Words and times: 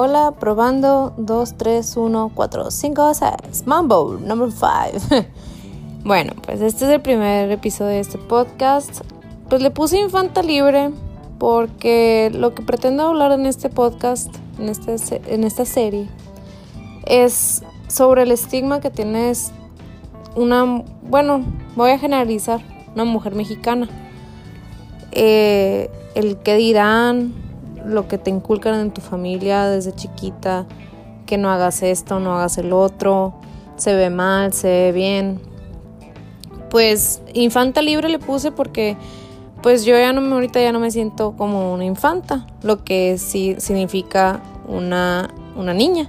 Hola, 0.00 0.30
probando 0.30 1.12
2, 1.16 1.54
3, 1.56 1.96
1, 1.96 2.30
4, 2.32 2.70
5, 2.70 3.14
6. 3.14 3.66
Mambo, 3.66 4.16
number 4.24 4.48
5. 4.52 5.26
bueno, 6.04 6.34
pues 6.46 6.60
este 6.60 6.84
es 6.84 6.92
el 6.92 7.00
primer 7.00 7.50
episodio 7.50 7.90
de 7.90 7.98
este 7.98 8.16
podcast. 8.16 9.00
Pues 9.48 9.60
le 9.60 9.72
puse 9.72 9.98
Infanta 9.98 10.44
Libre 10.44 10.92
porque 11.40 12.30
lo 12.32 12.54
que 12.54 12.62
pretendo 12.62 13.08
hablar 13.08 13.32
en 13.32 13.44
este 13.44 13.70
podcast, 13.70 14.32
en, 14.60 14.68
este, 14.68 15.20
en 15.34 15.42
esta 15.42 15.64
serie, 15.64 16.06
es 17.04 17.64
sobre 17.88 18.22
el 18.22 18.30
estigma 18.30 18.80
que 18.80 18.90
tienes 18.90 19.50
una, 20.36 20.84
bueno, 21.02 21.44
voy 21.74 21.90
a 21.90 21.98
generalizar, 21.98 22.60
una 22.94 23.02
mujer 23.02 23.34
mexicana. 23.34 23.88
Eh, 25.10 25.90
el 26.14 26.36
que 26.38 26.54
dirán, 26.54 27.47
lo 27.88 28.06
que 28.06 28.18
te 28.18 28.30
inculcan 28.30 28.78
en 28.78 28.90
tu 28.90 29.00
familia 29.00 29.66
desde 29.66 29.94
chiquita, 29.94 30.66
que 31.26 31.38
no 31.38 31.50
hagas 31.50 31.82
esto, 31.82 32.20
no 32.20 32.34
hagas 32.34 32.58
el 32.58 32.72
otro, 32.72 33.34
se 33.76 33.94
ve 33.94 34.10
mal, 34.10 34.52
se 34.52 34.68
ve 34.68 34.92
bien. 34.92 35.40
Pues 36.70 37.22
infanta 37.32 37.82
libre 37.82 38.08
le 38.08 38.18
puse 38.18 38.52
porque 38.52 38.96
pues 39.62 39.84
yo 39.84 39.96
ya 39.96 40.12
no 40.12 40.34
ahorita 40.34 40.60
ya 40.60 40.72
no 40.72 40.80
me 40.80 40.90
siento 40.90 41.34
como 41.36 41.72
una 41.72 41.84
infanta, 41.84 42.46
lo 42.62 42.84
que 42.84 43.18
sí 43.18 43.56
significa 43.58 44.40
una, 44.66 45.30
una 45.56 45.74
niña. 45.74 46.08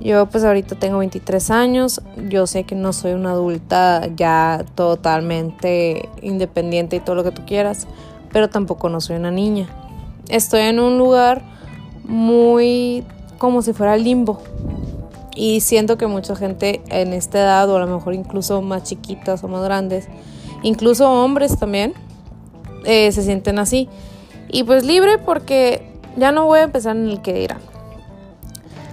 Yo 0.00 0.26
pues 0.26 0.44
ahorita 0.44 0.74
tengo 0.74 0.98
23 0.98 1.50
años, 1.50 2.02
yo 2.28 2.46
sé 2.46 2.64
que 2.64 2.74
no 2.74 2.92
soy 2.92 3.12
una 3.12 3.30
adulta 3.30 4.08
ya 4.16 4.64
totalmente 4.74 6.08
independiente 6.20 6.96
y 6.96 7.00
todo 7.00 7.14
lo 7.14 7.24
que 7.24 7.30
tú 7.30 7.42
quieras, 7.46 7.86
pero 8.32 8.50
tampoco 8.50 8.88
no 8.88 9.00
soy 9.00 9.16
una 9.16 9.30
niña 9.30 9.68
estoy 10.28 10.60
en 10.60 10.80
un 10.80 10.98
lugar 10.98 11.42
muy 12.04 13.04
como 13.38 13.62
si 13.62 13.72
fuera 13.72 13.96
limbo. 13.96 14.40
Y 15.36 15.60
siento 15.60 15.98
que 15.98 16.06
mucha 16.06 16.36
gente 16.36 16.80
en 16.90 17.12
esta 17.12 17.38
edad, 17.40 17.68
o 17.68 17.76
a 17.76 17.80
lo 17.80 17.86
mejor 17.86 18.14
incluso 18.14 18.62
más 18.62 18.84
chiquitas 18.84 19.42
o 19.42 19.48
más 19.48 19.64
grandes, 19.64 20.06
incluso 20.62 21.10
hombres 21.10 21.58
también, 21.58 21.92
eh, 22.84 23.10
se 23.10 23.22
sienten 23.22 23.58
así. 23.58 23.88
Y 24.48 24.62
pues 24.62 24.84
libre 24.84 25.18
porque 25.18 25.90
ya 26.16 26.30
no 26.30 26.46
voy 26.46 26.60
a 26.60 26.62
empezar 26.62 26.96
en 26.96 27.08
el 27.08 27.20
que 27.20 27.32
dirán. 27.32 27.58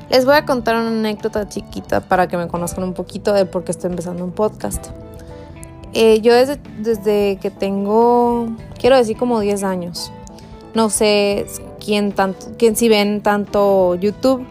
Les 0.10 0.26
voy 0.26 0.36
a 0.36 0.46
contar 0.46 0.76
una 0.76 0.90
anécdota 0.90 1.48
chiquita 1.48 2.02
para 2.02 2.28
que 2.28 2.36
me 2.36 2.48
conozcan 2.48 2.84
un 2.84 2.94
poquito 2.94 3.34
de 3.34 3.46
por 3.46 3.64
qué 3.64 3.72
estoy 3.72 3.92
empezando 3.92 4.26
un 4.26 4.32
podcast. 4.32 4.88
Eh, 5.94 6.22
yo 6.22 6.34
desde, 6.34 6.60
desde 6.80 7.38
que 7.42 7.52
tengo, 7.52 8.48
quiero 8.80 8.98
decir 8.98 9.16
como 9.16 9.40
10 9.40 9.64
años, 9.64 10.12
no 10.74 10.90
sé 10.90 11.46
quién, 11.84 12.12
tanto, 12.12 12.48
quién 12.58 12.76
si 12.76 12.90
ven 12.90 13.22
tanto 13.22 13.96
YouTube, 13.96 14.46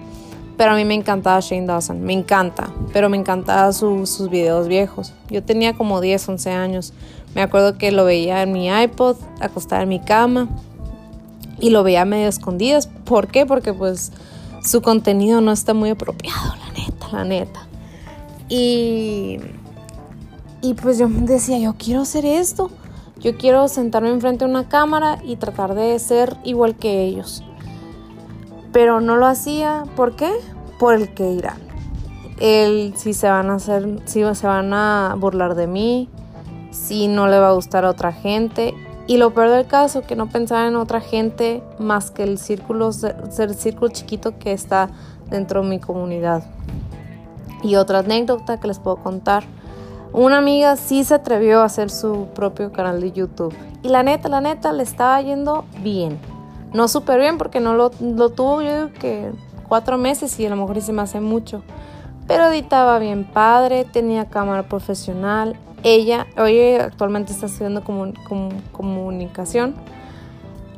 pero 0.57 0.73
a 0.73 0.75
mí 0.77 0.85
me 0.85 0.95
encantaba 0.95 1.41
Shane 1.41 1.67
Dawson, 1.67 2.03
me 2.03 2.13
encanta, 2.13 2.71
pero 2.93 3.09
me 3.09 3.17
encantaban 3.17 3.73
sus 3.73 4.29
videos 4.29 4.69
viejos. 4.69 5.15
Yo 5.31 5.43
tenía 5.43 5.75
como 5.75 6.01
10, 6.01 6.29
11 6.29 6.51
años. 6.51 6.93
Me 7.35 7.43
acuerdo 7.43 7.79
que 7.79 7.93
lo 7.93 8.05
veía 8.05 8.43
en 8.43 8.53
mi 8.53 8.69
iPod, 8.69 9.17
acostada 9.41 9.85
en 9.85 9.89
mi 9.89 10.01
cama, 10.01 10.49
y 11.61 11.71
lo 11.71 11.83
veía 11.83 12.05
medio 12.05 12.29
escondidas. 12.29 12.89
¿Por 13.05 13.29
qué? 13.29 13.47
Porque 13.47 13.73
pues 13.73 14.13
su 14.63 14.83
contenido 14.83 15.41
no 15.41 15.53
está 15.53 15.75
muy 15.75 15.91
apropiado, 15.91 16.55
la 16.57 16.73
neta, 16.73 17.09
la 17.13 17.25
neta. 17.25 17.67
Y, 18.49 19.39
y 20.61 20.75
pues 20.75 20.99
yo 20.99 21.09
decía, 21.09 21.59
yo 21.59 21.75
quiero 21.79 22.03
hacer 22.03 22.27
esto. 22.27 22.71
Yo 23.21 23.37
quiero 23.37 23.69
sentarme 23.69 24.09
enfrente 24.09 24.47
de 24.47 24.51
una 24.51 24.69
cámara 24.69 25.19
y 25.23 25.37
tratar 25.37 25.75
de 25.75 25.99
ser 25.99 26.39
igual 26.43 26.77
que 26.77 27.05
ellos. 27.05 27.45
Pero 28.73 29.03
no 29.03 29.17
lo 29.17 29.27
hacía, 29.27 29.85
¿por 29.95 30.17
qué? 30.17 30.33
Por 30.79 30.95
el 30.95 31.13
que 31.13 31.25
dirán. 31.25 31.59
El 32.39 32.95
si 32.97 33.13
se 33.13 33.29
van 33.29 33.51
a 33.51 33.57
hacer, 33.57 34.01
si 34.07 34.23
se 34.35 34.47
van 34.47 34.73
a 34.73 35.15
burlar 35.19 35.55
de 35.55 35.67
mí, 35.67 36.09
si 36.71 37.09
no 37.09 37.29
le 37.29 37.39
va 37.39 37.51
a 37.51 37.53
gustar 37.53 37.85
a 37.85 37.91
otra 37.91 38.13
gente. 38.13 38.73
Y 39.07 39.19
lo 39.19 39.35
peor 39.35 39.51
del 39.51 39.67
caso, 39.67 40.01
que 40.01 40.17
no 40.17 40.31
pensaba 40.31 40.67
en 40.67 40.77
otra 40.77 41.03
gente 41.03 41.63
más 41.79 42.11
que 42.11 42.23
el 42.23 42.39
círculo, 42.39 42.89
el 42.89 43.55
círculo 43.55 43.89
chiquito 43.91 44.39
que 44.39 44.53
está 44.53 44.89
dentro 45.29 45.63
de 45.63 45.69
mi 45.69 45.79
comunidad. 45.79 46.43
Y 47.63 47.75
otra 47.75 47.99
anécdota 47.99 48.59
que 48.59 48.69
les 48.69 48.79
puedo 48.79 48.97
contar 48.97 49.45
una 50.13 50.39
amiga 50.39 50.77
sí 50.77 51.05
se 51.05 51.15
atrevió 51.15 51.61
a 51.61 51.65
hacer 51.65 51.91
su 51.91 52.29
propio 52.35 52.73
canal 52.73 53.01
de 53.01 53.13
YouTube. 53.13 53.55
Y 53.83 53.89
la 53.89 54.03
neta, 54.03 54.29
la 54.29 54.41
neta, 54.41 54.73
le 54.73 54.83
estaba 54.83 55.21
yendo 55.23 55.65
bien. 55.83 56.19
No 56.73 56.89
súper 56.89 57.21
bien 57.21 57.39
porque 57.39 57.61
no 57.61 57.75
lo, 57.75 57.91
tuvo 57.91 58.63
yo 58.63 58.93
que 58.93 59.33
cuatro 59.69 59.99
meses 59.99 60.39
y 60.41 60.47
a 60.47 60.51
lo 60.51 60.57
mejor 60.57 60.81
se 60.81 60.93
me 60.93 61.03
hace 61.03 61.21
mucho. 61.21 61.63
Pero 62.27 62.47
editaba 62.47 62.99
bien 62.99 63.25
padre, 63.25 63.85
tenía 63.85 64.27
cámara 64.27 64.65
profesional. 64.65 65.57
Ella, 65.83 66.27
hoy 66.37 66.75
actualmente 66.75 67.33
está 67.33 67.47
estudiando 67.47 67.83
comunicación. 68.73 69.75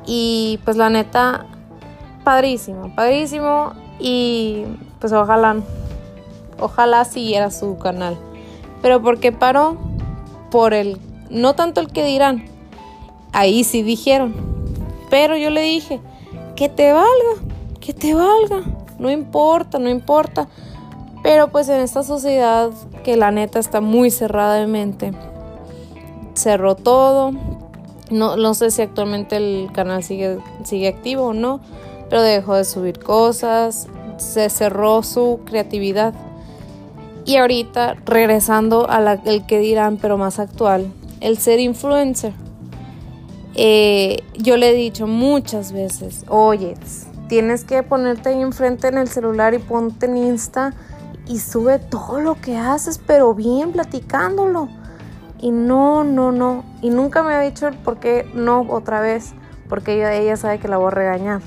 Y 0.07 0.61
pues 0.65 0.77
la 0.77 0.91
neta, 0.91 1.47
padrísimo, 2.23 2.95
padrísimo. 2.95 3.73
Y 3.99 4.65
pues 5.01 5.13
ojalá, 5.13 5.57
ojalá 6.61 7.05
siguiera 7.05 7.51
su 7.51 7.79
canal. 7.79 8.17
Pero 8.83 9.01
¿por 9.01 9.21
qué 9.21 9.33
paró? 9.33 9.77
Por 10.51 10.75
el, 10.75 10.99
no 11.31 11.55
tanto 11.55 11.81
el 11.81 11.89
que 11.89 12.05
dirán, 12.05 12.45
ahí 13.33 13.65
sí 13.65 13.83
dijeron, 13.83 14.35
pero 15.09 15.37
yo 15.37 15.51
le 15.51 15.63
dije, 15.63 16.01
que 16.57 16.69
te 16.69 16.93
valga, 16.93 17.43
que 17.81 17.95
te 17.95 18.15
valga, 18.15 18.63
no 18.99 19.11
importa, 19.11 19.79
no 19.79 19.89
importa. 19.89 20.49
Pero 21.23 21.49
pues 21.49 21.69
en 21.69 21.81
esta 21.81 22.03
sociedad 22.03 22.71
que 23.05 23.17
la 23.17 23.31
neta 23.31 23.59
está 23.59 23.81
muy 23.81 24.11
cerrada 24.11 24.55
de 24.57 24.67
mente, 24.67 25.13
cerró 26.35 26.75
todo. 26.75 27.33
No, 28.11 28.37
no 28.37 28.55
sé 28.55 28.71
si 28.71 28.83
actualmente 28.83 29.37
el 29.37 29.71
canal 29.73 30.03
sigue, 30.03 30.39
sigue 30.65 30.89
activo 30.89 31.27
o 31.27 31.33
no, 31.33 31.61
pero 32.11 32.23
dejó 32.23 32.55
de 32.55 32.65
subir 32.65 32.99
cosas, 32.99 33.87
se 34.19 34.51
cerró 34.51 35.03
su 35.03 35.41
creatividad. 35.47 36.13
Y 37.25 37.37
ahorita, 37.37 37.97
regresando 38.05 38.91
a 38.91 39.13
el 39.25 39.47
que 39.47 39.59
dirán, 39.59 39.97
pero 39.97 40.19
más 40.19 40.39
actual, 40.39 40.93
el 41.21 41.39
ser 41.39 41.61
influencer. 41.61 42.33
Eh, 43.55 44.25
yo 44.37 44.57
le 44.57 44.71
he 44.71 44.75
dicho 44.75 45.07
muchas 45.07 45.73
veces, 45.73 46.25
oye, 46.29 46.75
tienes 47.29 47.65
que 47.65 47.83
ponerte 47.83 48.31
ahí 48.31 48.41
enfrente 48.41 48.89
en 48.89 48.99
el 48.99 49.09
celular 49.09 49.55
y 49.55 49.59
ponte 49.59 50.07
en 50.07 50.17
Insta 50.17 50.75
y 51.27 51.39
sube 51.39 51.79
todo 51.79 52.21
lo 52.21 52.41
que 52.41 52.57
haces, 52.57 52.99
pero 52.99 53.35
bien 53.35 53.73
platicándolo. 53.73 54.69
Y 55.41 55.51
no, 55.51 56.05
no, 56.05 56.33
no. 56.33 56.65
Y 56.83 56.91
nunca 56.91 57.23
me 57.23 57.35
ha 57.35 57.41
dicho 57.41 57.69
el 57.69 57.77
por 57.77 57.99
qué 57.99 58.29
no 58.35 58.63
otra 58.69 59.01
vez, 59.01 59.35
porque 59.69 59.95
ella 60.19 60.37
sabe 60.37 60.59
que 60.59 60.69
la 60.69 60.77
voy 60.77 60.89
a 60.89 60.91
regañar. 60.91 61.43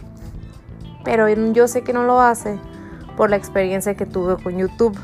Pero 1.04 1.28
yo 1.30 1.68
sé 1.68 1.82
que 1.82 1.94
no 1.94 2.04
lo 2.04 2.22
hace 2.22 2.60
por 3.16 3.30
la 3.30 3.36
experiencia 3.36 3.96
que 3.96 4.06
tuve 4.06 4.42
con 4.42 4.58
YouTube. 4.58 4.98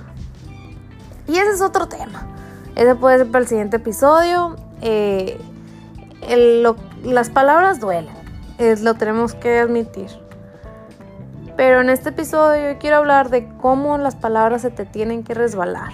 Y 1.31 1.37
ese 1.37 1.51
es 1.51 1.61
otro 1.61 1.87
tema. 1.87 2.27
Ese 2.75 2.93
puede 2.93 3.19
ser 3.19 3.27
para 3.27 3.43
el 3.43 3.47
siguiente 3.47 3.77
episodio. 3.77 4.57
Eh, 4.81 5.39
las 7.05 7.29
palabras 7.29 7.79
duelen. 7.79 8.13
Es, 8.57 8.81
lo 8.81 8.95
tenemos 8.95 9.33
que 9.33 9.59
admitir. 9.59 10.09
Pero 11.55 11.79
en 11.79 11.89
este 11.89 12.09
episodio 12.09 12.73
yo 12.73 12.79
quiero 12.79 12.97
hablar 12.97 13.29
de 13.29 13.47
cómo 13.61 13.97
las 13.97 14.17
palabras 14.17 14.63
se 14.63 14.71
te 14.71 14.83
tienen 14.83 15.23
que 15.23 15.33
resbalar. 15.33 15.93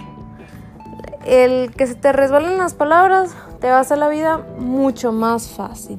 El 1.24 1.72
que 1.72 1.86
se 1.86 1.94
te 1.94 2.10
resbalen 2.12 2.58
las 2.58 2.74
palabras 2.74 3.30
te 3.60 3.70
va 3.70 3.76
a 3.76 3.80
hacer 3.80 3.98
la 3.98 4.08
vida 4.08 4.38
mucho 4.58 5.12
más 5.12 5.50
fácil. 5.50 5.98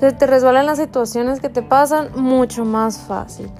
Que 0.00 0.10
se 0.10 0.16
te 0.16 0.26
resbalen 0.26 0.66
las 0.66 0.78
situaciones 0.78 1.38
que 1.38 1.48
te 1.48 1.62
pasan 1.62 2.08
mucho 2.16 2.64
más 2.64 2.98
fácil. 2.98 3.52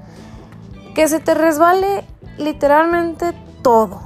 Que 0.93 1.07
se 1.07 1.21
te 1.21 1.35
resbale 1.35 2.03
literalmente 2.37 3.31
todo 3.61 4.01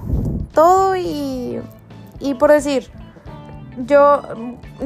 y, 0.95 2.33
por 2.39 2.51
decir, 2.51 2.89
yo, 3.85 4.21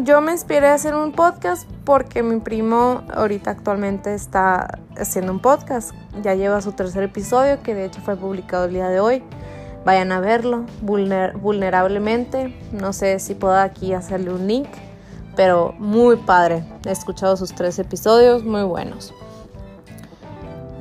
yo 0.03 0.21
me 0.21 0.31
inspiré 0.31 0.67
a 0.67 0.73
hacer 0.75 0.95
un 0.95 1.11
podcast 1.11 1.67
porque 1.83 2.23
mi 2.23 2.39
primo 2.39 3.03
ahorita 3.13 3.51
actualmente 3.51 4.13
está 4.13 4.79
haciendo 4.97 5.31
un 5.31 5.39
podcast. 5.39 5.91
Ya 6.21 6.35
lleva 6.35 6.61
su 6.61 6.73
tercer 6.73 7.03
episodio 7.03 7.61
que 7.63 7.73
de 7.73 7.85
hecho 7.85 8.01
fue 8.01 8.15
publicado 8.15 8.65
el 8.65 8.73
día 8.73 8.89
de 8.89 8.99
hoy. 8.99 9.23
Vayan 9.85 10.11
a 10.11 10.19
verlo 10.19 10.65
vulnerablemente. 10.81 12.55
No 12.71 12.93
sé 12.93 13.19
si 13.19 13.35
puedo 13.35 13.55
aquí 13.55 13.93
hacerle 13.93 14.31
un 14.31 14.47
link, 14.47 14.69
pero 15.35 15.73
muy 15.77 16.15
padre. 16.17 16.63
He 16.85 16.91
escuchado 16.91 17.35
sus 17.35 17.53
tres 17.53 17.79
episodios, 17.79 18.43
muy 18.43 18.63
buenos. 18.63 19.13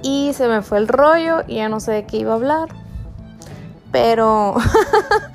Y 0.03 0.33
se 0.35 0.49
me 0.49 0.63
fue 0.63 0.79
el 0.79 0.89
rollo 0.89 1.43
y 1.47 1.57
ya 1.57 1.69
no 1.69 1.81
sé 1.81 1.93
de 1.93 2.07
qué 2.07 2.19
iba 2.19 2.33
a 2.33 2.37
hablar. 2.37 2.82
Pero, 3.93 4.57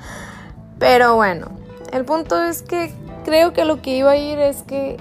pero 0.78 1.14
bueno, 1.14 1.46
el 1.92 2.04
punto 2.04 2.42
es 2.42 2.62
que 2.62 2.92
creo 3.24 3.52
que 3.52 3.64
lo 3.64 3.80
que 3.80 3.96
iba 3.96 4.10
a 4.10 4.16
ir 4.16 4.38
es 4.38 4.62
que 4.64 4.96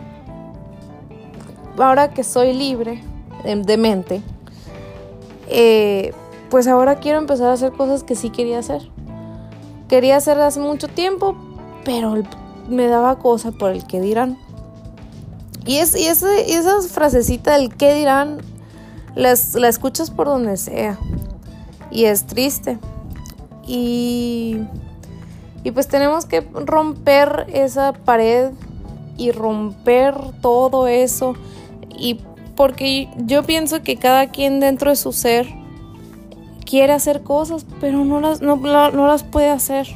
ahora 1.78 2.14
que 2.14 2.24
soy 2.24 2.54
libre 2.54 3.04
de 3.44 3.78
mente, 3.78 4.22
eh, 5.48 6.14
pues 6.50 6.68
ahora 6.68 6.96
quiero 6.96 7.18
empezar 7.18 7.48
a 7.48 7.54
hacer 7.54 7.72
cosas 7.74 8.04
que 8.04 8.16
sí 8.16 8.30
quería 8.30 8.60
hacer. 8.60 8.90
Quería 9.88 10.18
hacer 10.18 10.40
hace 10.40 10.60
mucho 10.60 10.88
tiempo, 10.88 11.36
pero 11.84 12.16
me 12.70 12.88
daba 12.88 13.20
cosa 13.20 13.52
por 13.52 13.72
el 13.72 13.86
que 13.88 14.02
dirán. 14.02 14.38
Y, 15.66 15.78
es, 15.78 15.96
y, 15.96 16.08
esa 16.08 16.82
frasecita 16.82 17.58
del 17.58 17.76
qué 17.76 17.94
dirán, 17.94 18.38
la 19.16 19.32
escuchas 19.32 20.12
por 20.12 20.28
donde 20.28 20.58
sea. 20.58 20.98
Y 21.92 22.06
es 22.06 22.26
triste. 22.26 22.78
Y, 23.68 24.58
y 25.64 25.72
pues 25.72 25.88
tenemos 25.88 26.26
que 26.26 26.42
romper 26.42 27.46
esa 27.54 27.94
pared 27.94 28.52
y 29.18 29.32
romper 29.32 30.16
todo 30.42 30.88
eso. 30.88 31.36
Y 31.98 32.22
porque 32.56 33.10
yo 33.18 33.44
pienso 33.44 33.84
que 33.84 33.98
cada 33.98 34.28
quien 34.28 34.60
dentro 34.60 34.90
de 34.90 34.96
su 34.96 35.12
ser 35.12 35.48
quiere 36.66 36.94
hacer 36.94 37.24
cosas, 37.24 37.66
pero 37.80 38.04
no 38.04 38.20
las, 38.20 38.42
no, 38.42 38.58
las 38.58 39.24
puede 39.24 39.50
hacer. 39.50 39.88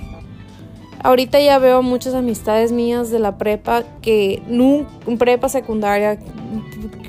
Ahorita 1.04 1.40
ya 1.40 1.58
veo 1.58 1.82
muchas 1.82 2.14
amistades 2.14 2.72
mías 2.72 3.10
de 3.10 3.20
la 3.20 3.38
prepa 3.38 3.84
que 4.02 4.44
nunca, 4.48 4.90
prepa 5.18 5.50
secundaria, 5.50 6.20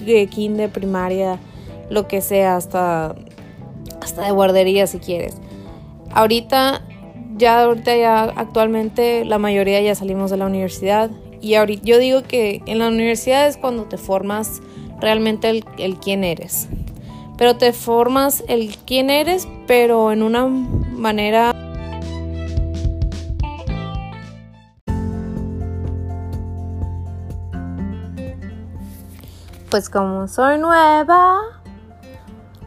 de 0.05 0.27
kinder, 0.27 0.71
primaria, 0.71 1.39
lo 1.91 2.09
que 2.09 2.23
sea, 2.23 2.57
hasta, 2.57 3.15
hasta 4.01 4.23
de 4.23 4.31
guardería 4.31 4.87
si 4.87 4.99
quieres. 4.99 5.37
Ahorita, 6.13 6.83
ya 7.37 7.63
ahorita 7.63 7.97
ya 7.97 8.25
actualmente 8.25 9.25
la 9.25 9.39
mayoría 9.39 9.81
ya 9.81 9.95
salimos 9.95 10.31
de 10.31 10.37
la 10.37 10.47
universidad 10.47 11.11
y 11.41 11.55
ahorita 11.55 11.83
yo 11.85 11.99
digo 11.99 12.23
que 12.23 12.63
en 12.67 12.79
la 12.79 12.89
universidad 12.89 13.49
es 13.49 13.57
cuando 13.57 13.85
te 13.85 13.97
formas 13.97 14.61
realmente 15.01 15.49
el, 15.49 15.65
el 15.79 15.97
quién 15.97 16.23
eres. 16.25 16.69
Pero 17.39 17.57
te 17.57 17.73
formas 17.73 18.45
el 18.47 18.77
quién 18.87 19.11
eres, 19.11 19.49
pero 19.67 20.13
en 20.13 20.23
una 20.23 20.47
manera 20.47 21.53
Pues 29.73 29.89
como 29.89 30.29
soy 30.29 30.59
nueva, 30.59 31.39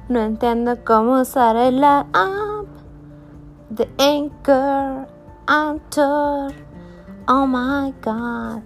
no 0.09 0.23
entiendo 0.23 0.83
cómo 0.83 1.21
usar 1.21 1.55
el 1.55 1.83
app 1.83 2.07
de 3.75 3.89
Anchor, 3.97 5.07
Anchor. 5.47 6.53
Oh 7.27 7.45
my 7.45 7.93
god. 8.01 8.61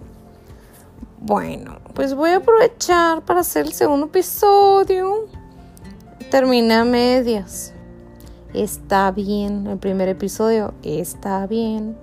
Bueno, 1.18 1.78
pues 1.94 2.14
voy 2.14 2.30
a 2.30 2.36
aprovechar 2.36 3.22
para 3.22 3.40
hacer 3.40 3.66
el 3.66 3.72
segundo 3.72 4.06
episodio. 4.06 5.26
Termina 6.30 6.82
a 6.82 6.84
medias. 6.84 7.74
Está 8.54 9.10
bien, 9.10 9.66
el 9.66 9.78
primer 9.78 10.08
episodio 10.08 10.74
está 10.82 11.46
bien. 11.46 11.96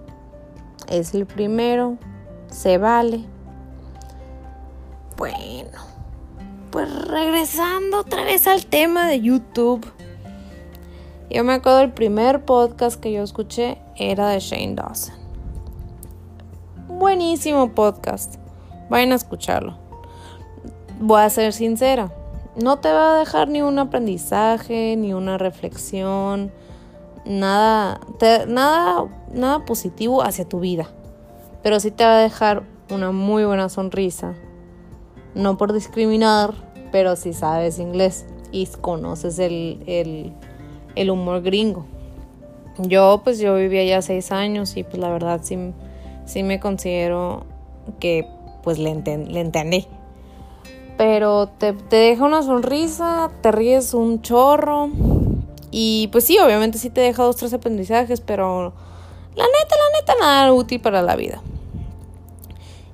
Es 0.89 1.13
el 1.13 1.25
primero. 1.25 1.97
Se 2.51 2.77
vale. 2.77 3.23
Bueno, 5.17 5.79
pues 6.71 6.89
regresando 7.07 7.99
otra 7.99 8.23
vez 8.23 8.47
al 8.47 8.65
tema 8.65 9.07
de 9.07 9.21
YouTube. 9.21 9.85
Yo 11.29 11.43
me 11.43 11.55
acuerdo 11.55 11.81
el 11.81 11.91
primer 11.91 12.45
podcast 12.45 12.97
que 12.97 13.11
yo 13.11 13.21
escuché 13.21 13.77
era 13.97 14.29
de 14.29 14.39
Shane 14.39 14.75
Dawson. 14.75 15.13
Buenísimo 16.87 17.73
podcast. 17.73 18.35
Vayan 18.89 19.11
a 19.11 19.15
escucharlo. 19.15 19.77
Voy 21.01 21.19
a 21.19 21.29
ser 21.29 21.51
sincera. 21.51 22.13
No 22.55 22.79
te 22.79 22.93
va 22.93 23.15
a 23.15 23.19
dejar 23.19 23.49
ni 23.49 23.61
un 23.61 23.77
aprendizaje, 23.77 24.95
ni 24.95 25.13
una 25.13 25.37
reflexión, 25.37 26.49
nada, 27.25 27.99
nada, 28.47 29.03
nada 29.33 29.65
positivo 29.65 30.23
hacia 30.23 30.47
tu 30.47 30.61
vida. 30.61 30.87
Pero 31.61 31.81
sí 31.81 31.91
te 31.91 32.05
va 32.05 32.19
a 32.19 32.21
dejar 32.21 32.63
una 32.89 33.11
muy 33.11 33.43
buena 33.43 33.67
sonrisa. 33.67 34.33
No 35.35 35.57
por 35.57 35.73
discriminar, 35.73 36.53
pero 36.93 37.17
si 37.17 37.33
sabes 37.33 37.79
inglés 37.79 38.25
y 38.53 38.65
conoces 38.79 39.39
el, 39.39 39.83
el, 39.87 40.33
el 41.01 41.09
humor 41.09 41.41
gringo. 41.41 41.85
Yo 42.79 43.21
pues 43.23 43.39
yo 43.39 43.55
vivía 43.55 43.83
ya 43.83 44.01
seis 44.01 44.31
años 44.31 44.77
y 44.77 44.83
pues 44.83 44.97
la 44.97 45.09
verdad 45.09 45.41
sí, 45.43 45.57
sí 46.25 46.43
me 46.43 46.59
considero 46.59 47.45
que 47.99 48.27
pues 48.63 48.77
le, 48.77 48.93
le 48.93 49.39
entendí. 49.39 49.87
Pero 50.97 51.47
te, 51.47 51.73
te, 51.73 51.95
deja 51.95 52.25
una 52.25 52.43
sonrisa, 52.43 53.31
te 53.41 53.51
ríes 53.51 53.93
un 53.93 54.21
chorro. 54.21 54.89
Y 55.71 56.09
pues 56.11 56.25
sí, 56.25 56.39
obviamente 56.39 56.77
sí 56.77 56.89
te 56.89 57.01
deja 57.01 57.23
dos, 57.23 57.35
tres 57.35 57.53
aprendizajes, 57.53 58.21
pero 58.21 58.73
la 59.35 59.45
neta, 59.45 59.75
la 59.75 59.99
neta, 59.99 60.13
nada 60.19 60.53
útil 60.53 60.79
para 60.79 61.01
la 61.01 61.15
vida. 61.15 61.41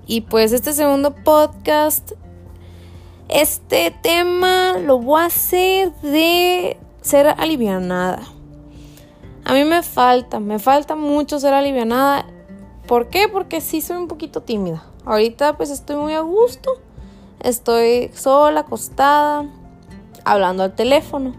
Y 0.06 0.22
pues 0.22 0.52
este 0.52 0.74
segundo 0.74 1.16
podcast, 1.16 2.12
este 3.30 3.96
tema 4.02 4.78
lo 4.78 5.00
voy 5.00 5.22
a 5.22 5.26
hacer 5.26 5.94
de 6.02 6.78
ser 7.04 7.28
alivianada. 7.38 8.24
A 9.46 9.54
mí 9.54 9.66
me 9.66 9.84
falta, 9.84 10.40
me 10.40 10.58
falta 10.58 10.96
mucho 10.96 11.40
ser 11.40 11.54
alivianada. 11.54 12.26
¿Por 12.88 13.10
qué? 13.10 13.28
Porque 13.28 13.62
sí 13.62 13.82
soy 13.82 13.98
un 13.98 14.08
poquito 14.08 14.42
tímida. 14.42 14.84
Ahorita 15.06 15.58
pues 15.58 15.70
estoy 15.70 15.98
muy 15.98 16.14
a 16.14 16.22
gusto. 16.22 16.72
Estoy 17.42 18.10
sola, 18.14 18.62
acostada, 18.62 19.46
hablando 20.24 20.64
al 20.64 20.74
teléfono. 20.76 21.36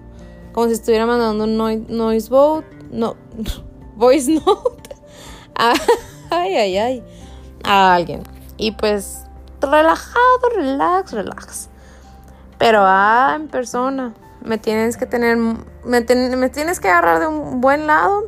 Como 0.52 0.66
si 0.66 0.75
estuviera 0.75 1.06
mandando 1.06 1.44
un 1.44 1.87
noise 1.88 2.28
vote. 2.28 2.69
No, 2.90 3.16
voice 3.96 4.31
note. 4.31 4.96
ay, 6.31 6.55
ay, 6.56 6.76
ay. 6.76 7.02
A 7.64 7.94
alguien. 7.94 8.22
Y 8.58 8.72
pues 8.72 9.25
relajado, 9.62 10.50
relax, 10.56 11.12
relax. 11.12 11.69
Pero 12.58 12.81
ah, 12.82 13.32
en 13.34 13.49
persona. 13.49 14.14
Me 14.44 14.58
tienes 14.58 14.96
que 14.96 15.06
tener. 15.06 15.37
Me, 15.37 15.56
me 15.85 16.49
tienes 16.50 16.79
que 16.79 16.88
agarrar 16.88 17.19
de 17.20 17.26
un 17.26 17.61
buen 17.61 17.87
lado 17.87 18.25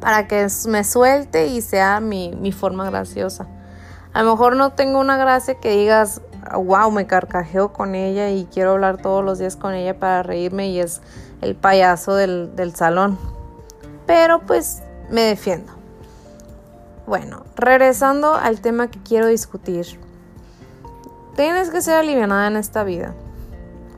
para 0.00 0.28
que 0.28 0.46
me 0.68 0.84
suelte 0.84 1.48
y 1.48 1.60
sea 1.60 2.00
mi, 2.00 2.32
mi 2.40 2.52
forma 2.52 2.88
graciosa. 2.88 3.46
A 4.12 4.22
lo 4.22 4.32
mejor 4.32 4.56
no 4.56 4.72
tengo 4.72 5.00
una 5.00 5.16
gracia 5.16 5.54
que 5.54 5.70
digas, 5.70 6.20
wow, 6.54 6.90
me 6.90 7.06
carcajeo 7.06 7.72
con 7.72 7.94
ella 7.94 8.30
y 8.30 8.46
quiero 8.46 8.72
hablar 8.72 8.98
todos 8.98 9.24
los 9.24 9.38
días 9.38 9.56
con 9.56 9.74
ella 9.74 9.98
para 9.98 10.22
reírme 10.22 10.68
y 10.68 10.80
es 10.80 11.00
el 11.40 11.54
payaso 11.54 12.14
del, 12.14 12.54
del 12.56 12.74
salón. 12.74 13.18
Pero 14.06 14.40
pues 14.40 14.82
me 15.10 15.22
defiendo. 15.22 15.72
Bueno, 17.06 17.44
regresando 17.56 18.34
al 18.34 18.60
tema 18.60 18.90
que 18.90 19.02
quiero 19.02 19.26
discutir. 19.26 19.86
Tienes 21.36 21.70
que 21.70 21.80
ser 21.80 21.94
alivianada 21.94 22.48
en 22.48 22.56
esta 22.56 22.84
vida. 22.84 23.14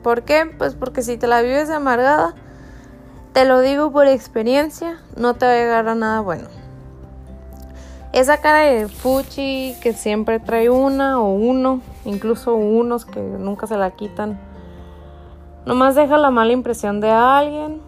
¿Por 0.03 0.23
qué? 0.23 0.51
Pues 0.57 0.75
porque 0.75 1.03
si 1.03 1.17
te 1.17 1.27
la 1.27 1.41
vives 1.41 1.69
amargada, 1.69 2.33
te 3.33 3.45
lo 3.45 3.61
digo 3.61 3.91
por 3.91 4.07
experiencia, 4.07 4.99
no 5.15 5.35
te 5.35 5.45
va 5.45 5.51
a 5.51 5.55
llegar 5.55 5.87
a 5.87 5.95
nada 5.95 6.21
bueno. 6.21 6.47
Esa 8.13 8.41
cara 8.41 8.59
de 8.59 8.89
fuchi 8.89 9.75
que 9.81 9.93
siempre 9.93 10.39
trae 10.39 10.69
una 10.69 11.21
o 11.21 11.31
uno, 11.31 11.81
incluso 12.03 12.55
unos 12.55 13.05
que 13.05 13.21
nunca 13.21 13.67
se 13.67 13.77
la 13.77 13.91
quitan, 13.91 14.37
nomás 15.65 15.95
deja 15.95 16.17
la 16.17 16.29
mala 16.29 16.51
impresión 16.51 16.99
de 16.99 17.09
alguien, 17.09 17.81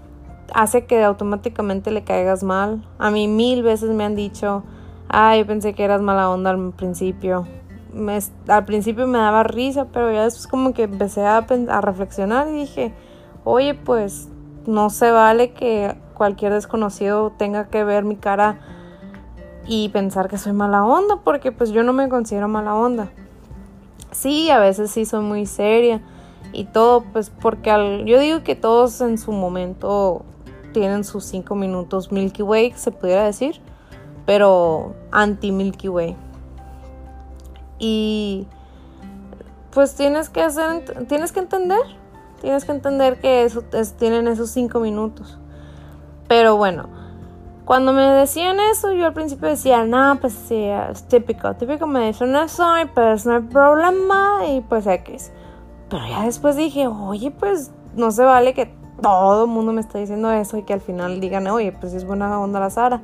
hace 0.53 0.85
que 0.85 1.03
automáticamente 1.03 1.91
le 1.91 2.03
caigas 2.03 2.43
mal. 2.43 2.85
A 2.99 3.11
mí 3.11 3.27
mil 3.27 3.63
veces 3.63 3.89
me 3.89 4.05
han 4.05 4.15
dicho, 4.15 4.63
ay, 5.09 5.43
pensé 5.43 5.73
que 5.73 5.83
eras 5.83 6.01
mala 6.01 6.29
onda 6.29 6.51
al 6.51 6.71
principio. 6.71 7.45
Al 8.47 8.65
principio 8.65 9.07
me 9.07 9.17
daba 9.17 9.43
risa, 9.43 9.85
pero 9.91 10.11
ya 10.11 10.23
después 10.23 10.47
como 10.47 10.73
que 10.73 10.83
empecé 10.83 11.25
a, 11.25 11.37
a 11.69 11.81
reflexionar 11.81 12.47
y 12.47 12.51
dije, 12.53 12.93
oye, 13.43 13.73
pues 13.73 14.29
no 14.65 14.89
se 14.89 15.11
vale 15.11 15.51
que 15.51 15.95
cualquier 16.13 16.53
desconocido 16.53 17.31
tenga 17.37 17.67
que 17.67 17.83
ver 17.83 18.03
mi 18.03 18.15
cara 18.15 18.59
y 19.67 19.89
pensar 19.89 20.29
que 20.29 20.37
soy 20.37 20.53
mala 20.53 20.83
onda, 20.83 21.17
porque 21.23 21.51
pues 21.51 21.71
yo 21.71 21.83
no 21.83 21.93
me 21.93 22.09
considero 22.09 22.47
mala 22.47 22.75
onda. 22.75 23.11
Sí, 24.11 24.49
a 24.49 24.59
veces 24.59 24.91
sí 24.91 25.05
soy 25.05 25.23
muy 25.23 25.45
seria 25.45 26.01
y 26.51 26.65
todo, 26.65 27.03
pues 27.11 27.29
porque 27.29 27.71
al, 27.71 28.05
yo 28.05 28.19
digo 28.19 28.43
que 28.43 28.55
todos 28.55 29.01
en 29.01 29.17
su 29.17 29.31
momento 29.31 30.23
tienen 30.71 31.03
sus 31.03 31.25
cinco 31.25 31.55
minutos 31.55 32.11
Milky 32.11 32.43
Way, 32.43 32.73
se 32.75 32.91
pudiera 32.91 33.23
decir, 33.23 33.59
pero 34.25 34.93
anti 35.11 35.51
Milky 35.51 35.87
Way. 35.87 36.15
Y 37.85 38.47
pues 39.73 39.93
tienes 39.95 40.29
que 40.29 40.41
hacer, 40.41 41.05
tienes 41.09 41.33
que 41.33 41.41
entender, 41.41 41.81
tienes 42.39 42.63
que 42.63 42.71
entender 42.71 43.19
que 43.19 43.43
eso 43.43 43.61
tienen 43.99 44.29
esos 44.29 44.51
cinco 44.51 44.79
minutos. 44.79 45.37
Pero 46.29 46.55
bueno, 46.55 46.87
cuando 47.65 47.91
me 47.91 48.03
decían 48.03 48.57
eso, 48.71 48.93
yo 48.93 49.07
al 49.07 49.13
principio 49.13 49.49
decía, 49.49 49.83
no, 49.83 50.17
pues 50.21 50.31
sí, 50.31 50.63
es 50.63 51.03
típico, 51.09 51.55
típico 51.55 51.85
me 51.85 52.07
dicen 52.07 52.33
eso, 52.37 52.79
y 52.79 52.85
pues 52.85 53.25
no 53.25 53.35
hay 53.35 53.41
problema, 53.41 54.45
y 54.47 54.61
pues 54.61 54.87
X. 54.87 55.33
Pero 55.89 56.07
ya 56.07 56.23
después 56.23 56.55
dije, 56.55 56.87
oye, 56.87 57.31
pues 57.31 57.71
no 57.97 58.11
se 58.11 58.23
vale 58.23 58.53
que 58.53 58.73
todo 59.01 59.43
el 59.43 59.49
mundo 59.49 59.73
me 59.73 59.81
está 59.81 59.99
diciendo 59.99 60.31
eso 60.31 60.55
y 60.55 60.63
que 60.63 60.71
al 60.71 60.79
final 60.79 61.19
digan, 61.19 61.47
oye, 61.47 61.73
pues 61.73 61.93
es 61.93 62.05
buena 62.05 62.39
onda 62.39 62.61
la 62.61 62.69
Sara. 62.69 63.01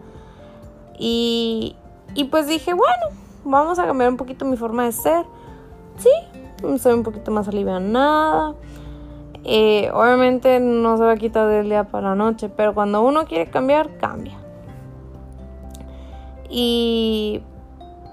Y, 0.98 1.75
y 2.15 2.24
pues 2.25 2.48
dije, 2.48 2.74
bueno, 2.74 3.28
vamos 3.43 3.79
a 3.79 3.86
cambiar 3.86 4.10
un 4.10 4.17
poquito 4.17 4.46
mi 4.46 4.58
forma 4.58 4.86
de 4.86 4.91
ser. 4.91 5.25
Sí, 5.98 6.10
soy 6.79 6.93
un 6.93 7.03
poquito 7.03 7.31
más 7.31 7.48
alivianada. 7.48 8.55
Eh, 9.43 9.89
obviamente 9.93 10.60
no 10.60 10.98
se 10.98 11.03
va 11.03 11.13
a 11.13 11.17
quitar 11.17 11.48
del 11.48 11.69
día 11.69 11.86
para 11.86 12.10
la 12.10 12.15
noche, 12.15 12.50
pero 12.50 12.74
cuando 12.74 13.01
uno 13.01 13.25
quiere 13.25 13.50
cambiar, 13.50 13.98
cambia. 13.98 14.38
Y 16.50 17.41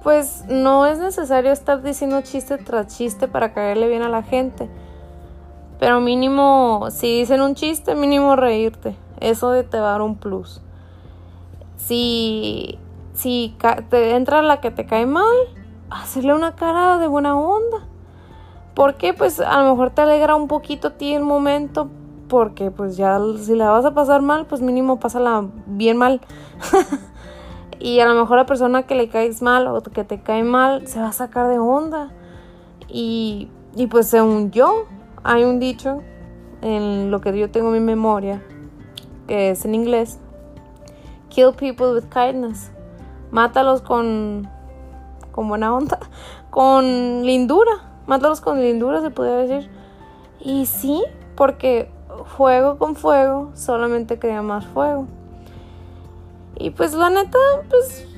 pues 0.03 0.45
no 0.49 0.87
es 0.87 0.99
necesario 0.99 1.51
estar 1.51 1.83
diciendo 1.83 2.21
chiste 2.23 2.59
tras 2.59 2.97
chiste 2.97 3.27
para 3.27 3.53
caerle 3.53 3.89
bien 3.89 4.03
a 4.03 4.09
la 4.09 4.23
gente. 4.23 4.69
Pero 5.79 6.01
mínimo, 6.01 6.89
si 6.91 7.19
dicen 7.19 7.41
un 7.41 7.55
chiste, 7.55 7.95
mínimo 7.95 8.37
reírte. 8.37 8.95
Eso 9.21 9.51
de 9.51 9.65
te 9.65 9.81
va 9.81 9.89
a 9.89 9.93
dar 9.93 10.03
un 10.03 10.17
plus. 10.17 10.63
Si, 11.77 12.79
si 13.17 13.57
te 13.89 14.15
entra 14.15 14.43
la 14.43 14.61
que 14.61 14.71
te 14.71 14.85
cae 14.85 15.07
mal, 15.07 15.25
hacerle 15.91 16.35
una 16.35 16.55
cara 16.55 16.99
de 16.99 17.09
buena 17.09 17.37
onda. 17.37 17.79
Porque 18.75 19.15
pues 19.15 19.41
a 19.41 19.63
lo 19.63 19.71
mejor 19.71 19.91
te 19.91 20.03
alegra 20.03 20.37
un 20.37 20.49
poquito 20.49 20.89
a 20.89 20.91
ti 20.93 21.15
el 21.15 21.23
momento. 21.23 21.89
Porque 22.29 22.71
pues 22.71 22.97
ya 22.97 23.19
si 23.39 23.55
la 23.55 23.71
vas 23.71 23.85
a 23.87 23.95
pasar 23.95 24.21
mal, 24.21 24.47
pues 24.47 24.61
mínimo 24.61 25.01
pásala 25.01 25.47
bien 25.67 25.97
mal. 25.97 26.21
y 27.79 28.01
a 28.01 28.07
lo 28.07 28.21
mejor 28.21 28.37
la 28.37 28.47
persona 28.47 28.83
que 28.83 28.95
le 28.95 29.09
caes 29.09 29.41
mal 29.41 29.67
o 29.67 29.83
que 29.83 30.05
te 30.05 30.21
cae 30.21 30.43
mal 30.45 30.87
se 30.87 31.01
va 31.01 31.09
a 31.09 31.13
sacar 31.13 31.49
de 31.49 31.59
onda. 31.59 32.11
Y, 32.89 33.49
y 33.75 33.87
pues 33.87 34.09
según 34.09 34.51
yo, 34.51 34.85
hay 35.25 35.43
un 35.43 35.59
dicho 35.59 36.03
en 36.61 37.11
lo 37.11 37.23
que 37.23 37.37
yo 37.37 37.51
tengo 37.51 37.69
en 37.69 37.75
mi 37.75 37.81
memoria, 37.81 38.43
que 39.27 39.51
es 39.51 39.65
en 39.65 39.75
inglés, 39.75 40.19
kill 41.31 41.53
people 41.55 41.93
with 41.95 42.05
kindness. 42.11 42.71
Mátalos 43.37 43.83
con, 43.83 44.49
con 45.31 45.47
buena 45.47 45.75
onda, 45.75 45.99
con 46.49 47.23
lindura. 47.23 47.71
Mátalos 48.07 48.41
con 48.41 48.63
lindura, 48.63 49.03
se 49.03 49.11
podría 49.11 49.37
decir. 49.37 49.71
Y 50.41 50.65
sí, 50.65 51.05
porque 51.37 51.91
fuego 52.39 52.79
con 52.79 52.97
fuego 52.97 53.51
solamente 53.53 54.19
crea 54.19 54.41
más 54.41 54.65
fuego. 54.65 55.07
Y 56.59 56.71
pues 56.71 56.95
la 56.95 57.11
neta, 57.11 57.37
pues 57.69 58.09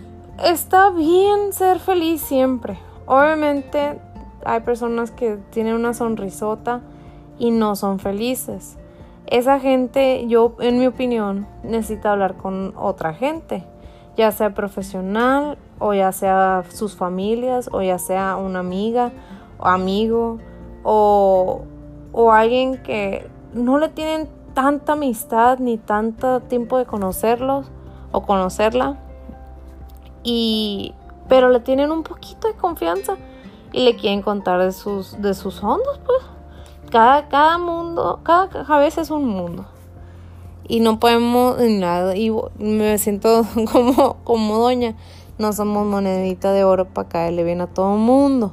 está 0.45 0.91
bien 0.91 1.53
ser 1.53 1.81
feliz 1.81 2.21
siempre. 2.21 2.79
Obviamente 3.07 3.99
hay 4.45 4.61
personas 4.61 5.11
que 5.11 5.37
tienen 5.51 5.75
una 5.75 5.95
sonrisota 5.95 6.81
y 7.41 7.51
no 7.51 7.75
son 7.75 7.99
felices. 7.99 8.77
Esa 9.27 9.59
gente, 9.59 10.29
yo 10.29 10.55
en 10.61 10.79
mi 10.79 10.87
opinión, 10.87 11.49
necesita 11.65 12.13
hablar 12.13 12.37
con 12.37 12.73
otra 12.77 13.15
gente, 13.15 13.65
ya 14.19 14.31
sea 14.33 14.53
profesional 14.53 15.57
o 15.79 15.95
ya 15.95 16.13
sea 16.13 16.65
sus 16.69 16.95
familias 16.95 17.71
o 17.73 17.81
ya 17.81 17.99
sea 17.99 18.37
una 18.37 18.59
amiga 18.59 19.13
o 19.59 19.67
amigo 19.67 20.39
o, 20.83 21.63
o 22.13 22.33
alguien 22.33 22.83
que 22.83 23.31
no 23.55 23.79
le 23.79 23.89
tienen 23.89 24.29
tanta 24.53 24.93
amistad 24.93 25.59
ni 25.61 25.79
tanto 25.79 26.41
tiempo 26.41 26.77
de 26.77 26.85
conocerlos 26.85 27.71
o 28.13 28.23
conocerla 28.23 28.99
y 30.23 30.95
pero 31.29 31.49
le 31.49 31.61
tienen 31.61 31.93
un 31.93 32.03
poquito 32.03 32.49
de 32.49 32.55
confianza 32.55 33.17
y 33.73 33.85
le 33.85 33.97
quieren 33.97 34.21
contar 34.21 34.61
de 34.61 34.73
sus 34.73 35.23
de 35.23 35.33
sus 35.33 35.63
hondos 35.63 36.01
pues 36.05 36.23
cada, 36.91 37.29
cada 37.29 37.59
mundo, 37.59 38.21
cada 38.23 38.49
cabeza 38.65 39.01
es 39.01 39.11
un 39.11 39.27
mundo. 39.27 39.67
Y 40.69 40.81
no 40.81 41.01
podemos 41.01 41.59
nada. 41.61 42.15
Y 42.17 42.31
me 42.59 42.99
siento 42.99 43.47
como, 43.73 44.17
como 44.25 44.59
doña. 44.59 44.95
No 45.39 45.53
somos 45.53 45.87
monedita 45.87 46.53
de 46.53 46.65
oro 46.65 46.87
para 46.87 47.09
caerle 47.09 47.45
bien 47.45 47.61
a 47.61 47.67
todo 47.67 47.95
el 47.95 48.01
mundo. 48.01 48.53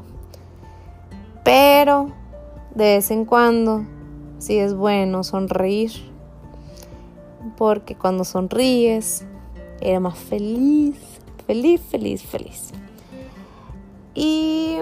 Pero 1.44 2.12
de 2.74 2.96
vez 2.96 3.12
en 3.12 3.26
cuando 3.26 3.86
sí 4.40 4.58
es 4.58 4.74
bueno 4.74 5.24
sonreír. 5.24 5.92
Porque 7.58 7.96
cuando 7.96 8.24
sonríes, 8.24 9.26
era 9.82 10.00
más 10.00 10.18
feliz. 10.18 10.96
Feliz, 11.46 11.82
feliz, 11.82 12.24
feliz. 12.24 12.72
Y 14.16 14.78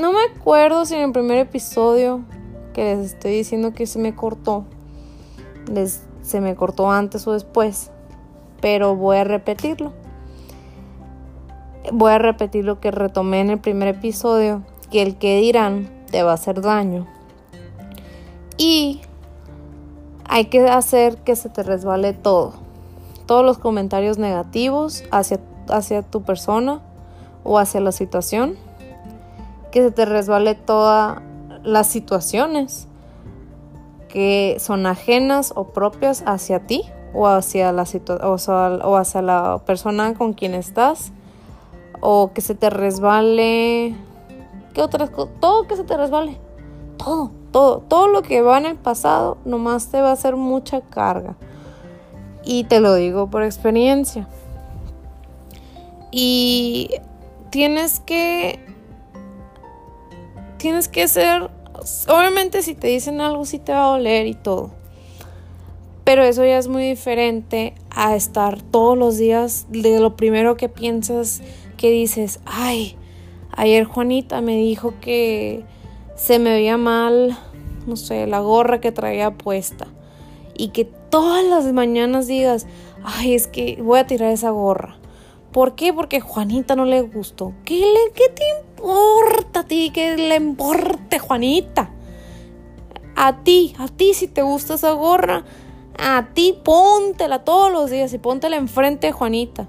no 0.00 0.12
me 0.12 0.24
acuerdo 0.24 0.84
si 0.84 0.94
en 0.94 1.02
el 1.02 1.12
primer 1.12 1.38
episodio 1.38 2.24
que 2.72 2.96
les 2.96 3.12
estoy 3.12 3.32
diciendo 3.32 3.72
que 3.72 3.86
se 3.86 3.98
me 3.98 4.14
cortó, 4.14 4.64
les, 5.72 6.02
se 6.28 6.42
me 6.42 6.54
cortó 6.54 6.90
antes 6.90 7.26
o 7.26 7.32
después, 7.32 7.90
pero 8.60 8.94
voy 8.94 9.16
a 9.16 9.24
repetirlo. 9.24 9.92
Voy 11.90 12.12
a 12.12 12.18
repetir 12.18 12.66
lo 12.66 12.80
que 12.80 12.90
retomé 12.90 13.40
en 13.40 13.48
el 13.48 13.58
primer 13.58 13.88
episodio, 13.88 14.62
que 14.90 15.00
el 15.00 15.16
que 15.16 15.38
dirán 15.38 15.88
te 16.10 16.22
va 16.22 16.32
a 16.32 16.34
hacer 16.34 16.60
daño. 16.60 17.06
Y 18.58 19.00
hay 20.28 20.46
que 20.46 20.68
hacer 20.68 21.16
que 21.16 21.34
se 21.34 21.48
te 21.48 21.62
resbale 21.62 22.12
todo. 22.12 22.52
Todos 23.24 23.44
los 23.44 23.56
comentarios 23.56 24.18
negativos 24.18 25.04
hacia, 25.10 25.40
hacia 25.70 26.02
tu 26.02 26.22
persona 26.22 26.82
o 27.42 27.58
hacia 27.58 27.80
la 27.80 27.92
situación. 27.92 28.56
Que 29.70 29.80
se 29.80 29.90
te 29.92 30.04
resbale 30.04 30.54
toda 30.54 31.22
las 31.62 31.86
situaciones 31.86 32.86
que 34.08 34.56
son 34.58 34.86
ajenas 34.86 35.52
o 35.54 35.68
propias 35.68 36.22
hacia 36.26 36.60
ti 36.60 36.82
o 37.14 37.26
hacia 37.26 37.72
la, 37.72 37.84
o, 38.22 38.96
hacia 38.96 39.22
la 39.22 39.60
persona 39.64 40.14
con 40.14 40.32
quien 40.32 40.54
estás 40.54 41.12
o 42.00 42.32
que 42.32 42.40
se 42.40 42.54
te 42.54 42.70
resbale 42.70 43.94
¿qué 44.74 44.82
otras 44.82 45.10
todo 45.40 45.66
que 45.66 45.76
se 45.76 45.84
te 45.84 45.96
resbale 45.96 46.38
todo, 46.98 47.30
todo, 47.52 47.78
todo 47.80 48.08
lo 48.08 48.22
que 48.22 48.42
va 48.42 48.58
en 48.58 48.66
el 48.66 48.76
pasado 48.76 49.38
nomás 49.44 49.88
te 49.88 50.00
va 50.02 50.10
a 50.10 50.12
hacer 50.12 50.36
mucha 50.36 50.82
carga. 50.82 51.36
Y 52.44 52.64
te 52.64 52.80
lo 52.80 52.94
digo 52.94 53.28
por 53.30 53.42
experiencia. 53.42 54.28
Y 56.10 56.90
tienes 57.50 58.00
que 58.00 58.60
tienes 60.58 60.88
que 60.88 61.06
ser, 61.06 61.50
obviamente 62.08 62.62
si 62.62 62.74
te 62.74 62.88
dicen 62.88 63.20
algo 63.20 63.44
sí 63.44 63.58
te 63.58 63.72
va 63.72 63.86
a 63.86 63.90
doler 63.90 64.26
y 64.26 64.34
todo. 64.34 64.70
Pero 66.04 66.22
eso 66.24 66.44
ya 66.44 66.56
es 66.56 66.68
muy 66.68 66.84
diferente 66.84 67.74
a 67.90 68.16
estar 68.16 68.62
todos 68.62 68.96
los 68.96 69.18
días 69.18 69.66
de 69.68 70.00
lo 70.00 70.16
primero 70.16 70.56
que 70.56 70.68
piensas 70.68 71.42
que 71.76 71.90
dices, 71.90 72.40
ay, 72.46 72.96
ayer 73.52 73.84
Juanita 73.84 74.40
me 74.40 74.56
dijo 74.56 74.94
que 75.00 75.64
se 76.16 76.38
me 76.38 76.50
veía 76.50 76.78
mal, 76.78 77.38
no 77.86 77.96
sé, 77.96 78.26
la 78.26 78.40
gorra 78.40 78.80
que 78.80 78.92
traía 78.92 79.32
puesta. 79.32 79.86
Y 80.54 80.68
que 80.68 80.84
todas 80.84 81.44
las 81.44 81.72
mañanas 81.72 82.26
digas, 82.26 82.66
ay, 83.04 83.34
es 83.34 83.46
que 83.46 83.78
voy 83.80 84.00
a 84.00 84.06
tirar 84.06 84.32
esa 84.32 84.50
gorra. 84.50 84.96
¿Por 85.52 85.74
qué? 85.74 85.92
Porque 85.92 86.20
Juanita 86.20 86.76
no 86.76 86.84
le 86.84 87.02
gustó. 87.02 87.52
¿Qué, 87.64 87.80
le, 87.80 88.12
qué 88.14 88.28
importa 88.78 89.60
a 89.60 89.64
ti 89.64 89.90
que 89.90 90.16
le 90.16 90.36
importe 90.36 91.18
Juanita? 91.18 91.90
A 93.16 93.42
ti, 93.42 93.74
a 93.78 93.88
ti 93.88 94.14
si 94.14 94.28
te 94.28 94.42
gusta 94.42 94.74
esa 94.74 94.92
gorra, 94.92 95.44
a 95.98 96.28
ti 96.32 96.56
póntela 96.64 97.44
todos 97.44 97.72
los 97.72 97.90
días 97.90 98.12
y 98.12 98.18
póntela 98.18 98.56
enfrente 98.56 99.08
de 99.08 99.12
Juanita. 99.12 99.66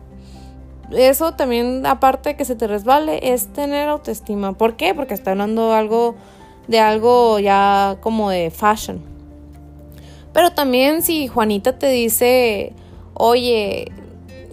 Eso 0.92 1.34
también, 1.34 1.86
aparte 1.86 2.30
de 2.30 2.36
que 2.38 2.46
se 2.46 2.56
te 2.56 2.68
resbale, 2.68 3.34
es 3.34 3.52
tener 3.52 3.90
autoestima. 3.90 4.54
¿Por 4.54 4.76
qué? 4.76 4.94
Porque 4.94 5.16
está 5.16 5.32
hablando 5.32 5.74
algo 5.74 6.16
de 6.68 6.80
algo 6.80 7.40
ya 7.40 7.98
como 8.02 8.30
de 8.30 8.52
fashion. 8.52 9.02
Pero 10.34 10.52
también 10.52 11.02
si 11.02 11.28
Juanita 11.28 11.80
te 11.80 11.88
dice, 11.90 12.74
oye, 13.16 13.92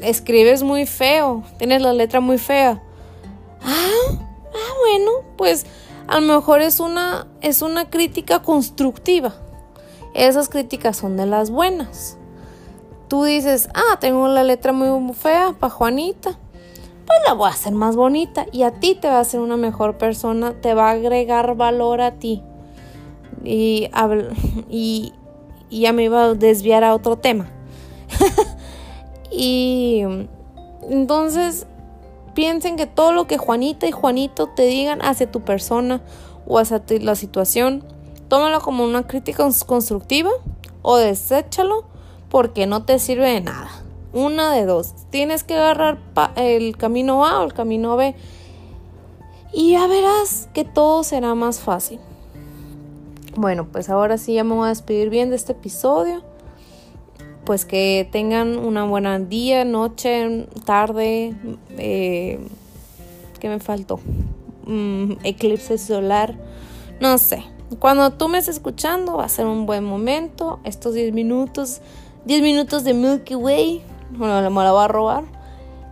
escribes 0.00 0.62
muy 0.62 0.86
feo, 0.86 1.42
tienes 1.58 1.82
la 1.82 1.92
letra 1.92 2.20
muy 2.20 2.38
fea. 2.38 2.82
Ah, 3.62 4.25
ah, 4.56 4.74
bueno, 4.80 5.10
pues 5.36 5.66
a 6.06 6.20
lo 6.20 6.34
mejor 6.34 6.62
es 6.62 6.80
una, 6.80 7.26
es 7.40 7.62
una 7.62 7.90
crítica 7.90 8.42
constructiva. 8.42 9.34
Esas 10.14 10.48
críticas 10.48 10.96
son 10.96 11.16
de 11.16 11.26
las 11.26 11.50
buenas. 11.50 12.16
Tú 13.08 13.24
dices, 13.24 13.68
ah, 13.74 13.98
tengo 14.00 14.28
la 14.28 14.44
letra 14.44 14.72
muy 14.72 15.14
fea 15.14 15.54
para 15.58 15.72
Juanita. 15.72 16.38
Pues 17.06 17.18
la 17.26 17.34
voy 17.34 17.48
a 17.48 17.52
hacer 17.52 17.72
más 17.72 17.94
bonita 17.94 18.46
y 18.50 18.62
a 18.62 18.72
ti 18.72 18.96
te 18.96 19.08
va 19.08 19.18
a 19.18 19.20
hacer 19.20 19.38
una 19.40 19.56
mejor 19.56 19.96
persona, 19.96 20.54
te 20.60 20.74
va 20.74 20.88
a 20.88 20.92
agregar 20.92 21.54
valor 21.54 22.00
a 22.00 22.12
ti. 22.12 22.42
Y, 23.44 23.88
y, 24.68 25.12
y 25.70 25.80
ya 25.80 25.92
me 25.92 26.04
iba 26.04 26.24
a 26.24 26.34
desviar 26.34 26.82
a 26.82 26.94
otro 26.94 27.16
tema. 27.16 27.48
Y 29.30 30.02
entonces 30.88 31.66
piensen 32.36 32.76
que 32.76 32.86
todo 32.86 33.12
lo 33.12 33.26
que 33.26 33.38
Juanita 33.38 33.86
y 33.86 33.92
Juanito 33.92 34.46
te 34.46 34.64
digan 34.64 35.00
hacia 35.00 35.32
tu 35.32 35.40
persona 35.40 36.02
o 36.46 36.58
hacia 36.58 36.82
la 37.00 37.16
situación, 37.16 37.82
tómalo 38.28 38.60
como 38.60 38.84
una 38.84 39.06
crítica 39.06 39.48
constructiva 39.64 40.30
o 40.82 40.98
deséchalo 40.98 41.84
porque 42.28 42.66
no 42.66 42.84
te 42.84 42.98
sirve 42.98 43.30
de 43.30 43.40
nada. 43.40 43.70
Una 44.12 44.52
de 44.52 44.66
dos. 44.66 44.92
Tienes 45.08 45.44
que 45.44 45.54
agarrar 45.54 45.98
el 46.36 46.76
camino 46.76 47.24
A 47.24 47.40
o 47.40 47.44
el 47.44 47.54
camino 47.54 47.96
B. 47.96 48.14
Y 49.54 49.72
ya 49.72 49.86
verás 49.86 50.50
que 50.52 50.64
todo 50.64 51.04
será 51.04 51.34
más 51.34 51.60
fácil. 51.60 52.00
Bueno, 53.34 53.66
pues 53.72 53.88
ahora 53.88 54.18
sí 54.18 54.34
ya 54.34 54.44
me 54.44 54.54
voy 54.54 54.66
a 54.66 54.68
despedir 54.68 55.08
bien 55.08 55.30
de 55.30 55.36
este 55.36 55.52
episodio. 55.52 56.22
Pues 57.46 57.64
que 57.64 58.08
tengan 58.10 58.58
una 58.58 58.84
buena 58.84 59.20
día, 59.20 59.64
noche, 59.64 60.48
tarde. 60.64 61.32
Eh, 61.78 62.40
¿Qué 63.38 63.48
me 63.48 63.60
faltó? 63.60 64.00
Mm, 64.66 65.12
eclipse 65.22 65.78
solar. 65.78 66.34
No 67.00 67.16
sé. 67.18 67.44
Cuando 67.78 68.12
tú 68.12 68.26
me 68.26 68.38
estés 68.38 68.56
escuchando 68.56 69.18
va 69.18 69.26
a 69.26 69.28
ser 69.28 69.46
un 69.46 69.64
buen 69.64 69.84
momento. 69.84 70.58
Estos 70.64 70.94
10 70.94 71.12
minutos, 71.12 71.82
10 72.24 72.42
minutos 72.42 72.82
de 72.82 72.94
Milky 72.94 73.36
Way, 73.36 73.80
bueno, 74.10 74.50
me 74.50 74.64
la 74.64 74.72
voy 74.72 74.82
a 74.82 74.88
robar, 74.88 75.24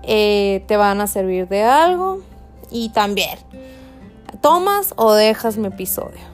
eh, 0.02 0.64
te 0.66 0.76
van 0.76 1.00
a 1.00 1.06
servir 1.06 1.46
de 1.46 1.62
algo. 1.62 2.18
Y 2.72 2.88
también, 2.88 3.38
tomas 4.40 4.92
o 4.96 5.12
dejas 5.14 5.56
mi 5.56 5.68
episodio. 5.68 6.33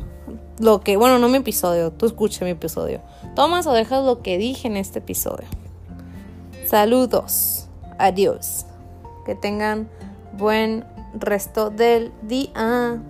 Lo 0.61 0.83
que, 0.83 0.99
bueno, 0.99 1.19
no 1.19 1.29
mi 1.31 1.39
episodio, 1.39 1.91
tú 1.91 2.05
escucha 2.05 2.45
mi 2.45 2.51
episodio. 2.51 3.01
Tomas 3.35 3.67
o 3.67 3.73
dejas 3.73 4.05
lo 4.05 4.21
que 4.21 4.37
dije 4.37 4.69
en 4.69 4.77
este 4.77 4.99
episodio. 4.99 5.49
Saludos. 6.67 7.67
Adiós. 7.99 8.67
Que 9.25 9.35
tengan 9.35 9.89
buen 10.37 10.85
resto 11.15 11.71
del 11.71 12.13
día. 12.23 13.01